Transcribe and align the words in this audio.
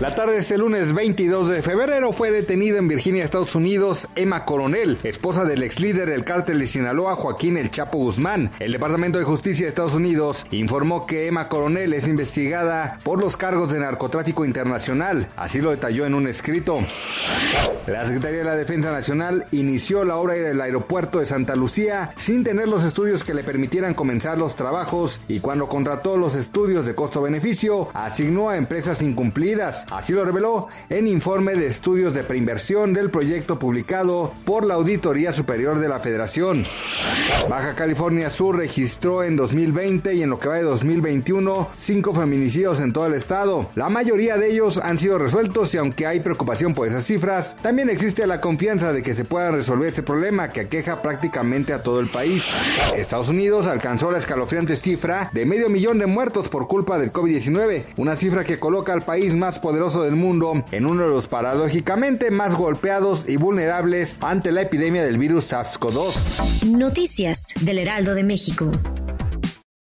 La 0.00 0.14
tarde 0.14 0.32
de 0.32 0.38
este 0.38 0.56
lunes 0.56 0.94
22 0.94 1.50
de 1.50 1.60
febrero 1.60 2.14
fue 2.14 2.30
detenida 2.30 2.78
en 2.78 2.88
Virginia, 2.88 3.22
Estados 3.22 3.54
Unidos, 3.54 4.08
Emma 4.16 4.46
Coronel, 4.46 4.96
esposa 5.02 5.44
del 5.44 5.62
ex 5.62 5.78
líder 5.78 6.08
del 6.08 6.24
cártel 6.24 6.58
de 6.58 6.66
Sinaloa, 6.66 7.16
Joaquín 7.16 7.58
El 7.58 7.70
Chapo 7.70 7.98
Guzmán. 7.98 8.50
El 8.60 8.72
Departamento 8.72 9.18
de 9.18 9.26
Justicia 9.26 9.66
de 9.66 9.68
Estados 9.68 9.92
Unidos 9.92 10.46
informó 10.52 11.04
que 11.04 11.26
Emma 11.26 11.50
Coronel 11.50 11.92
es 11.92 12.08
investigada 12.08 12.98
por 13.04 13.20
los 13.20 13.36
cargos 13.36 13.72
de 13.72 13.78
narcotráfico 13.78 14.46
internacional. 14.46 15.28
Así 15.36 15.60
lo 15.60 15.70
detalló 15.70 16.06
en 16.06 16.14
un 16.14 16.28
escrito. 16.28 16.78
La 17.86 18.06
Secretaría 18.06 18.38
de 18.38 18.44
la 18.44 18.56
Defensa 18.56 18.92
Nacional 18.92 19.48
inició 19.50 20.04
la 20.04 20.16
obra 20.16 20.32
del 20.32 20.62
aeropuerto 20.62 21.18
de 21.18 21.26
Santa 21.26 21.56
Lucía 21.56 22.12
sin 22.16 22.42
tener 22.42 22.68
los 22.68 22.84
estudios 22.84 23.22
que 23.22 23.34
le 23.34 23.44
permitieran 23.44 23.92
comenzar 23.92 24.38
los 24.38 24.56
trabajos 24.56 25.20
y 25.28 25.40
cuando 25.40 25.68
contrató 25.68 26.16
los 26.16 26.36
estudios 26.36 26.86
de 26.86 26.94
costo-beneficio 26.94 27.90
asignó 27.92 28.48
a 28.48 28.56
empresas 28.56 29.02
incumplidas. 29.02 29.84
Así 29.90 30.12
lo 30.12 30.24
reveló 30.24 30.68
en 30.88 31.08
informe 31.08 31.54
de 31.54 31.66
estudios 31.66 32.14
de 32.14 32.22
preinversión 32.22 32.92
del 32.92 33.10
proyecto 33.10 33.58
publicado 33.58 34.32
por 34.44 34.64
la 34.64 34.74
Auditoría 34.74 35.32
Superior 35.32 35.80
de 35.80 35.88
la 35.88 35.98
Federación. 35.98 36.64
Baja 37.48 37.74
California 37.74 38.30
Sur 38.30 38.56
registró 38.56 39.24
en 39.24 39.36
2020 39.36 40.14
y 40.14 40.22
en 40.22 40.30
lo 40.30 40.38
que 40.38 40.48
va 40.48 40.56
de 40.56 40.62
2021 40.62 41.68
cinco 41.76 42.14
feminicidios 42.14 42.80
en 42.80 42.92
todo 42.92 43.06
el 43.06 43.14
estado. 43.14 43.70
La 43.74 43.88
mayoría 43.88 44.36
de 44.36 44.50
ellos 44.50 44.78
han 44.78 44.98
sido 44.98 45.18
resueltos 45.18 45.74
y 45.74 45.78
aunque 45.78 46.06
hay 46.06 46.20
preocupación 46.20 46.72
por 46.72 46.86
esas 46.86 47.04
cifras, 47.04 47.56
también 47.62 47.90
existe 47.90 48.26
la 48.26 48.40
confianza 48.40 48.92
de 48.92 49.02
que 49.02 49.14
se 49.14 49.24
pueda 49.24 49.50
resolver 49.50 49.88
este 49.88 50.02
problema 50.02 50.50
que 50.50 50.60
aqueja 50.60 51.02
prácticamente 51.02 51.72
a 51.72 51.82
todo 51.82 52.00
el 52.00 52.08
país. 52.08 52.44
Estados 52.96 53.28
Unidos 53.28 53.66
alcanzó 53.66 54.10
la 54.12 54.18
escalofriante 54.18 54.76
cifra 54.76 55.30
de 55.32 55.46
medio 55.46 55.68
millón 55.68 55.98
de 55.98 56.06
muertos 56.06 56.48
por 56.48 56.68
culpa 56.68 56.98
del 56.98 57.12
COVID-19, 57.12 57.84
una 57.96 58.16
cifra 58.16 58.44
que 58.44 58.58
coloca 58.58 58.92
al 58.92 59.02
país 59.02 59.34
más 59.34 59.58
del 59.80 60.14
mundo 60.14 60.62
en 60.72 60.84
uno 60.84 61.04
de 61.04 61.08
los 61.08 61.26
paradójicamente 61.26 62.30
más 62.30 62.54
golpeados 62.54 63.26
y 63.26 63.38
vulnerables 63.38 64.18
ante 64.20 64.52
la 64.52 64.60
epidemia 64.60 65.02
del 65.02 65.16
virus 65.16 65.50
SARS-CoV-2. 65.50 66.66
Noticias 66.66 67.54
del 67.62 67.78
Heraldo 67.78 68.14
de 68.14 68.22
México. 68.22 68.70